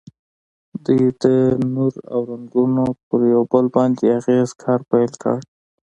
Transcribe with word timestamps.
دوی 0.85 1.03
د 1.23 1.23
نور 1.73 1.93
او 2.13 2.19
رنګونو 2.29 2.85
پر 3.07 3.19
یو 3.33 3.43
بل 3.51 3.65
باندې 3.75 4.05
اغیزې 4.19 4.55
کار 4.63 4.79
پیل 4.91 5.11
کړ. 5.21 5.37